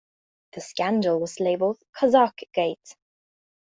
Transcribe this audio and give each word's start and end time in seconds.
The 0.53 0.61
scandal 0.61 1.19
was 1.19 1.39
labeled 1.39 1.77
"Kazakhgate". 1.95 2.95